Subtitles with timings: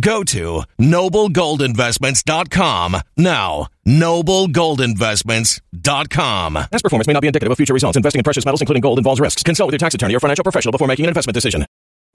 [0.00, 3.68] Go to noblegoldinvestments.com now.
[3.86, 6.54] Noblegoldinvestments.com.
[6.54, 7.96] Past performance may not be indicative of future results.
[7.96, 9.42] Investing in precious metals, including gold, involves risks.
[9.42, 11.64] Consult with your tax attorney or financial professional before making an investment decision.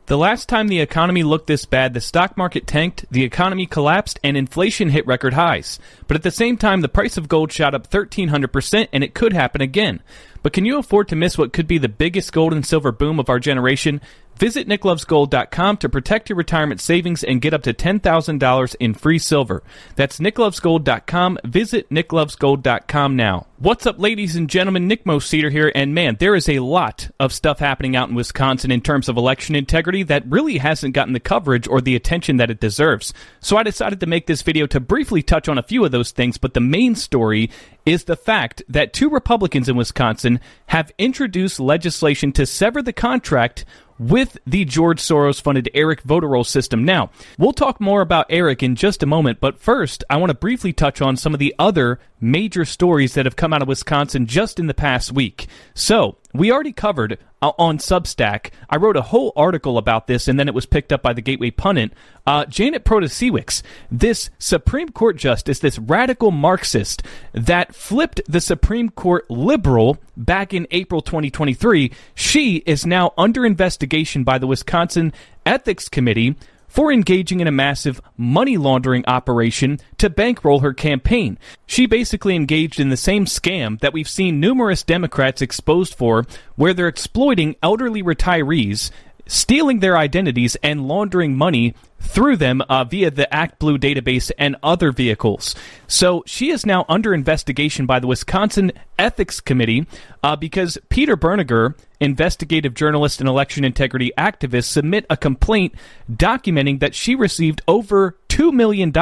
[0.07, 4.19] The last time the economy looked this bad, the stock market tanked, the economy collapsed,
[4.23, 5.79] and inflation hit record highs.
[6.07, 9.33] But at the same time, the price of gold shot up 1300%, and it could
[9.33, 10.03] happen again.
[10.43, 13.19] But can you afford to miss what could be the biggest gold and silver boom
[13.19, 13.99] of our generation?
[14.37, 19.63] Visit nicklovesgold.com to protect your retirement savings and get up to $10,000 in free silver.
[19.95, 21.39] That's nicklovesgold.com.
[21.45, 23.47] Visit nicklovesgold.com now.
[23.57, 24.87] What's up, ladies and gentlemen?
[24.87, 28.69] Nick Moseder here, and man, there is a lot of stuff happening out in Wisconsin
[28.69, 32.51] in terms of election integrity that really hasn't gotten the coverage or the attention that
[32.51, 33.13] it deserves.
[33.39, 36.11] So I decided to make this video to briefly touch on a few of those
[36.11, 37.49] things, but the main story
[37.85, 43.65] is the fact that two Republicans in Wisconsin have introduced legislation to sever the contract
[43.97, 46.83] with the George Soros funded ERIC voter roll system.
[46.83, 50.37] Now, we'll talk more about ERIC in just a moment, but first, I want to
[50.37, 54.25] briefly touch on some of the other major stories that have come out of Wisconsin
[54.25, 55.47] just in the past week.
[55.73, 58.51] So, we already covered uh, on Substack.
[58.69, 61.21] I wrote a whole article about this, and then it was picked up by the
[61.21, 61.91] Gateway Pundit.
[62.25, 63.61] Uh, Janet Protasiewicz,
[63.91, 67.03] this Supreme Court justice, this radical Marxist
[67.33, 74.23] that flipped the Supreme Court liberal back in April 2023, she is now under investigation
[74.23, 75.13] by the Wisconsin
[75.45, 76.35] Ethics Committee
[76.75, 81.39] for engaging in a massive money laundering operation to bankroll her campaign.
[81.65, 86.25] She basically engaged in the same scam that we've seen numerous Democrats exposed for,
[86.57, 88.91] where they're exploiting elderly retirees
[89.27, 91.73] stealing their identities and laundering money
[92.05, 95.55] through them uh, via the ActBlue database and other vehicles.
[95.87, 99.85] So she is now under investigation by the Wisconsin Ethics Committee
[100.23, 105.75] uh, because Peter Bernegger, investigative journalist and election integrity activist, submit a complaint
[106.11, 108.93] documenting that she received over $2 million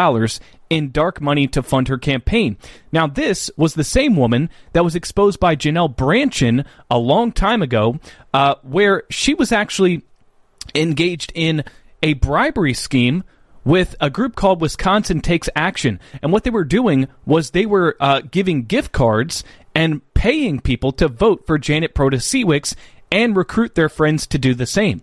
[0.70, 2.58] in dark money to fund her campaign.
[2.92, 7.62] Now, this was the same woman that was exposed by Janelle Brandtjen a long time
[7.62, 8.00] ago,
[8.34, 10.04] uh, where she was actually
[10.74, 11.64] engaged in
[12.04, 13.24] a bribery scheme
[13.64, 16.00] with a group called Wisconsin Takes Action.
[16.22, 20.92] And what they were doing was they were uh, giving gift cards and paying people
[20.92, 22.76] to vote for Janet Protasiewicz
[23.12, 25.02] and recruit their friends to do the same.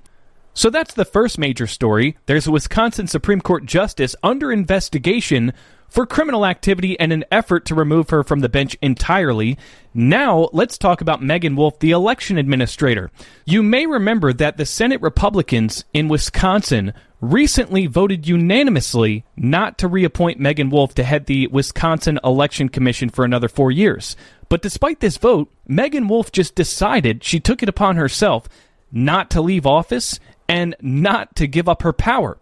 [0.53, 2.17] So that's the first major story.
[2.27, 5.53] There's a Wisconsin Supreme Court justice under investigation
[5.89, 9.59] for criminal activity and an effort to remove her from the bench entirely.
[9.93, 13.11] Now, let's talk about Meagan Wolfe, the election administrator.
[13.45, 20.41] You may remember that the Senate Republicans in Wisconsin recently voted unanimously not to reappoint
[20.41, 24.17] Meagan Wolfe to head the Wisconsin Election Commission for another four years.
[24.49, 28.49] But despite this vote, Meagan Wolfe just decided she took it upon herself
[28.93, 30.19] not to leave office
[30.51, 32.37] and not to give up her power.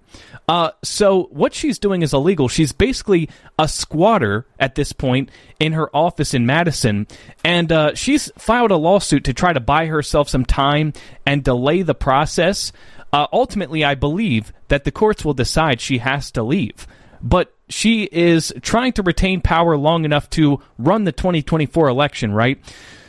[0.49, 2.49] Uh, so what she's doing is illegal.
[2.49, 3.29] She's basically
[3.59, 7.07] a squatter at this point in her office in Madison,
[7.45, 10.95] and uh, she's filed a lawsuit to try to buy herself some time
[11.27, 12.73] and delay the process.
[13.13, 16.87] Uh, ultimately, I believe that the courts will decide she has to leave,
[17.21, 22.59] but she is trying to retain power long enough to run the 2024 election, right?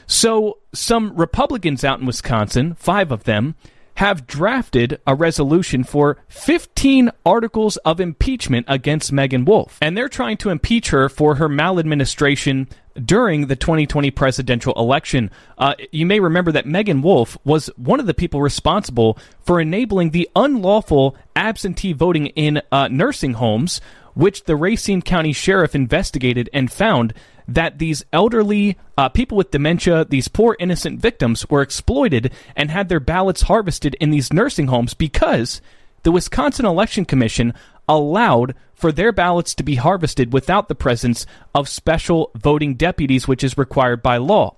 [0.08, 3.56] So, some Republicans out in Wisconsin, five of them,
[4.00, 9.78] have drafted a resolution for 15 articles of impeachment against Meagan Wolfe.
[9.82, 12.70] And they're trying to impeach her for her maladministration
[13.04, 15.30] during the 2020 presidential election.
[15.58, 20.12] Uh, you may remember that Meagan Wolfe was one of the people responsible for enabling
[20.12, 23.82] the unlawful absentee voting in uh, nursing homes,
[24.14, 27.14] which the Racine County Sheriff investigated and found
[27.56, 32.90] that these elderly uh, people with dementia, these poor innocent victims, were exploited and had
[32.90, 35.62] their ballots harvested in these nursing homes because
[36.04, 37.54] the Wisconsin Election Commission
[37.88, 43.44] allowed for their ballots to be harvested without the presence of special voting deputies, which
[43.44, 44.56] is required by law.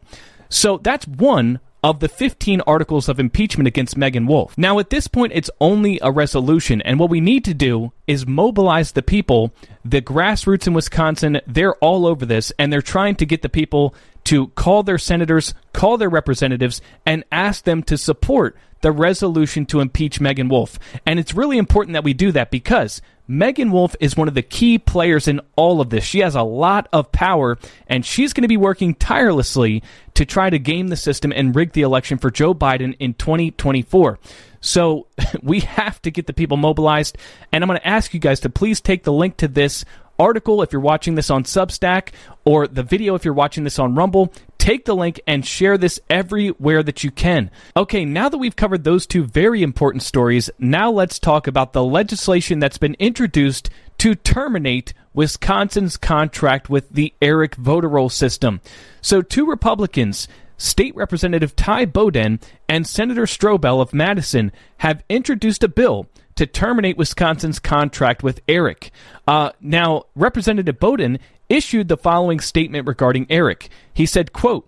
[0.49, 4.57] So that's one of the 15 articles of impeachment against Meagan Wolfe.
[4.57, 8.27] Now, at this point, it's only a resolution, and what we need to do is
[8.27, 9.53] mobilize the people.
[9.83, 13.95] The grassroots in Wisconsin, they're all over this, and they're trying to get the people
[14.25, 19.79] to call their senators, call their representatives, and ask them to support the resolution to
[19.79, 20.77] impeach Meagan Wolfe.
[21.05, 23.01] And it's really important that we do that because
[23.31, 26.03] Meagan Wolfe is one of the key players in all of this.
[26.03, 27.57] She has a lot of power,
[27.87, 29.83] and she's going to be working tirelessly
[30.15, 34.19] to try to game the system and rig the election for Joe Biden in 2024.
[34.59, 35.07] So
[35.41, 37.17] we have to get the people mobilized,
[37.53, 39.85] and I'm going to ask you guys to please take the link to this
[40.19, 42.09] article if you're watching this on Substack
[42.43, 44.33] or the video if you're watching this on Rumble.
[44.61, 47.49] Take the link and share this everywhere that you can.
[47.75, 51.83] Okay, now that we've covered those two very important stories, now let's talk about the
[51.83, 58.61] legislation that's been introduced to terminate Wisconsin's contract with the ERIC voter roll system.
[59.01, 60.27] So, two Republicans,
[60.57, 62.39] State Representative Ty Bodden
[62.69, 68.91] and Senator Stroebel of Madison, have introduced a bill to terminate Wisconsin's contract with ERIC.
[69.27, 71.17] Uh, now, Representative Bodden
[71.51, 73.69] issued the following statement regarding ERIC.
[73.93, 74.67] He said, quote,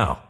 [0.00, 0.29] now.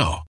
[0.00, 0.29] now.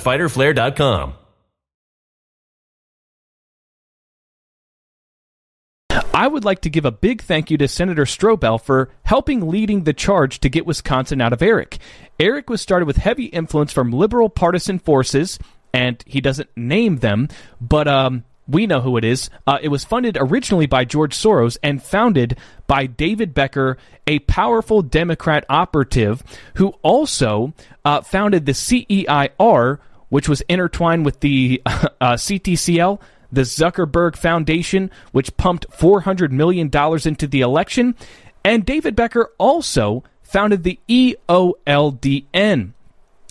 [0.01, 1.15] fighterflare.com.
[6.13, 9.85] I would like to give a big thank you to Senator Stroebel for helping leading
[9.85, 11.79] the charge to get Wisconsin out of ERIC.
[12.19, 15.39] ERIC was started with heavy influence from liberal partisan forces,
[15.73, 17.27] and he doesn't name them,
[17.59, 19.29] but um, we know who it is.
[19.47, 24.81] Uh, it was funded originally by George Soros and founded by David Becker, a powerful
[24.81, 26.21] Democrat operative
[26.55, 27.53] who also
[27.85, 29.79] uh, founded the CEIR,
[30.11, 32.99] which was intertwined with the uh, CTCL,
[33.31, 36.69] the Zuckerberg Foundation, which pumped $400 million
[37.05, 37.95] into the election.
[38.43, 42.73] And David Becker also founded the EOLDN,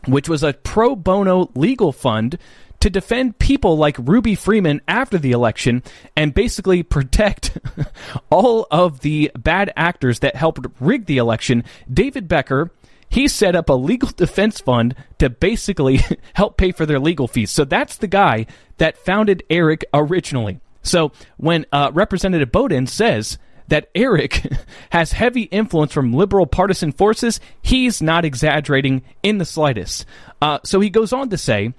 [0.06, 2.38] which was a pro bono legal fund
[2.80, 5.82] to defend people like Ruby Freeman after the election
[6.16, 7.58] and basically protect
[8.30, 11.62] all of the bad actors that helped rig the election.
[11.92, 12.70] David Becker
[13.10, 16.00] he set up a legal defense fund to basically
[16.34, 17.50] help pay for their legal fees.
[17.50, 18.46] So that's the guy
[18.78, 20.60] that founded ERIC originally.
[20.82, 23.36] So when uh, Representative Bodden says
[23.68, 24.56] that ERIC
[24.90, 30.06] has heavy influence from liberal partisan forces, he's not exaggerating in the slightest.
[30.40, 31.74] Uh, so he goes on to say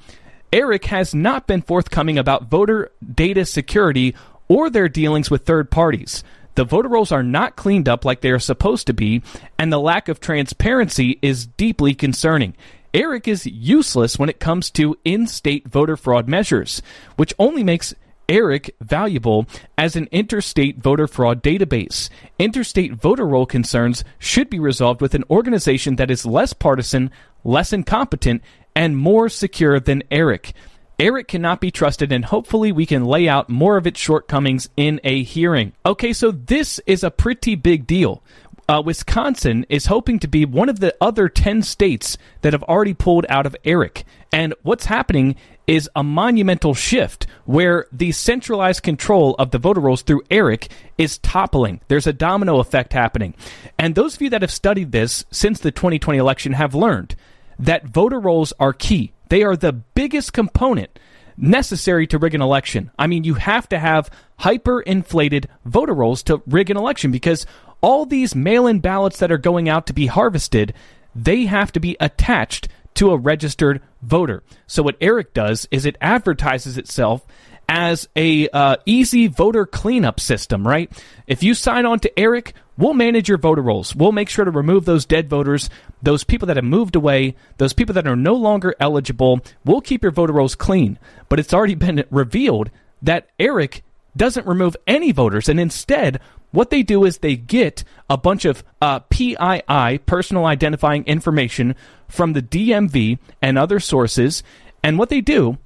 [0.51, 4.15] ERIC has not been forthcoming about voter data security
[4.49, 6.25] or their dealings with third parties.
[6.55, 9.21] The voter rolls are not cleaned up like they are supposed to be,
[9.57, 12.55] and the lack of transparency is deeply concerning.
[12.93, 16.81] ERIC is useless when it comes to in state voter fraud measures,
[17.15, 17.93] which only makes
[18.27, 19.45] ERIC valuable
[19.77, 22.09] as an interstate voter fraud database.
[22.37, 27.11] Interstate voter roll concerns should be resolved with an organization that is less partisan,
[27.43, 28.41] less incompetent,
[28.75, 30.53] and more secure than ERIC.
[31.01, 35.01] ERIC cannot be trusted, and hopefully we can lay out more of its shortcomings in
[35.03, 35.73] a hearing.
[35.83, 38.21] Okay, so this is a pretty big deal.
[38.69, 42.93] Uh, Wisconsin is hoping to be one of the other 10 states that have already
[42.93, 44.03] pulled out of ERIC.
[44.31, 50.03] And what's happening is a monumental shift where the centralized control of the voter rolls
[50.03, 51.81] through ERIC is toppling.
[51.87, 53.33] There's a domino effect happening.
[53.79, 57.15] And those of you that have studied this since the 2020 election have learned
[57.57, 59.13] that voter rolls are key.
[59.31, 60.99] They are the biggest component
[61.37, 62.91] necessary to rig an election.
[62.99, 64.11] I mean, you have to have
[64.41, 67.45] hyperinflated voter rolls to rig an election because
[67.79, 70.73] all these mail in ballots that are going out to be harvested,
[71.15, 74.43] they have to be attached to a registered voter.
[74.67, 77.25] So what Eric does is it advertises itself
[77.69, 80.91] as a uh, easy voter cleanup system, right?
[81.25, 83.95] If you sign on to Eric, we'll manage your voter rolls.
[83.95, 85.69] We'll make sure to remove those dead voters,
[86.01, 89.39] those people that have moved away, those people that are no longer eligible.
[89.63, 90.97] We'll keep your voter rolls clean.
[91.29, 92.71] But it's already been revealed
[93.03, 93.83] that Eric
[94.17, 96.19] doesn't remove any voters, and instead,
[96.51, 101.75] what they do is they get a bunch of uh, PII, personal identifying information,
[102.09, 104.43] from the DMV and other sources.
[104.83, 105.57] And what they do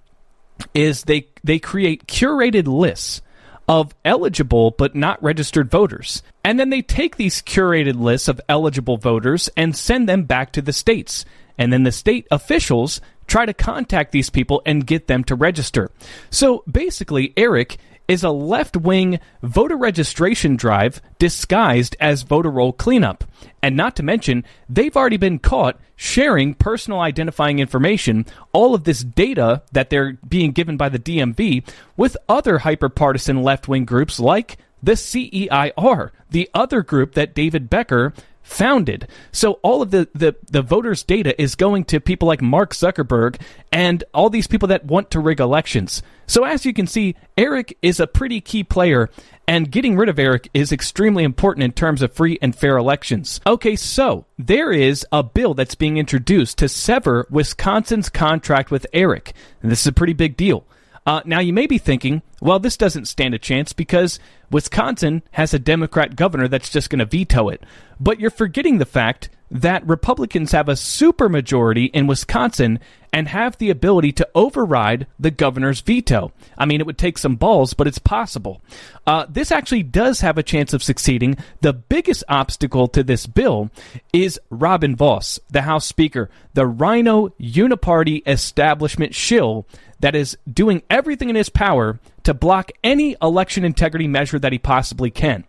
[0.75, 3.21] is they they create curated lists
[3.67, 6.21] of eligible but not registered voters.
[6.43, 10.61] And then they take these curated lists of eligible voters and send them back to
[10.61, 11.25] the states.
[11.57, 15.89] And then the state officials try to contact these people and get them to register.
[16.29, 23.23] So basically, Eric is a left wing voter registration drive disguised as voter roll cleanup.
[23.61, 29.03] And not to mention, they've already been caught sharing personal identifying information, all of this
[29.03, 34.57] data that they're being given by the DMV, with other hyperpartisan left wing groups like
[34.83, 39.07] the CEIR, the other group that David Becker founded.
[39.31, 43.41] So all of the, the, the voters' data is going to people like Mark Zuckerberg
[43.71, 46.03] and all these people that want to rig elections.
[46.27, 49.09] So as you can see, Eric is a pretty key player,
[49.47, 53.39] and getting rid of Eric is extremely important in terms of free and fair elections.
[53.45, 59.33] Okay, so there is a bill that's being introduced to sever Wisconsin's contract with Eric.
[59.61, 60.65] And this is a pretty big deal.
[61.05, 65.53] Uh, now, you may be thinking, well, this doesn't stand a chance because Wisconsin has
[65.53, 67.63] a Democrat governor that's just going to veto it.
[67.99, 72.79] But you're forgetting the fact that Republicans have a supermajority in Wisconsin
[73.13, 76.33] and have the ability to override the governor's veto.
[76.57, 78.61] I mean, it would take some balls, but it's possible.
[79.07, 81.37] Uh, this actually does have a chance of succeeding.
[81.61, 83.69] The biggest obstacle to this bill
[84.11, 89.65] is Robin Vos, the House Speaker, the rhino Uniparty establishment shill
[89.99, 94.59] that is doing everything in his power to block any election integrity measure that he
[94.59, 95.45] possibly can.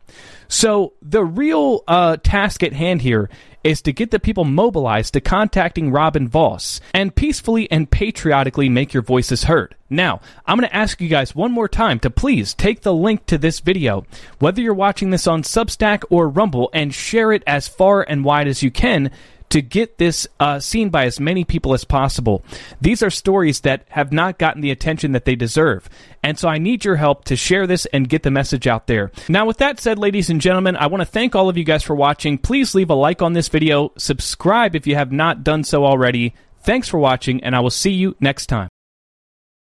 [0.49, 3.29] So the real uh, task at hand here
[3.67, 8.95] is to get the people mobilized to contacting Robin Vos and peacefully and patriotically make
[8.95, 9.75] your voices heard.
[9.91, 13.27] Now, I'm going to ask you guys one more time to please take the link
[13.27, 14.07] to this video,
[14.39, 18.47] whether you're watching this on Substack or Rumble, and share it as far and wide
[18.47, 19.11] as you can
[19.57, 22.45] to get this uh, seen by as many people as possible.
[22.79, 25.89] These are stories that have not gotten the attention that they deserve.
[26.23, 29.11] And so I need your help to share this and get the message out there.
[29.31, 31.83] Now, with that said, ladies and gentlemen, I want to thank all of you guys
[31.83, 32.37] for watching.
[32.37, 36.35] Please leave a like on this video, subscribe if you have not done so already.
[36.61, 38.76] Thanks for watching, and I will see you next time.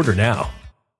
[0.00, 0.59] Order now.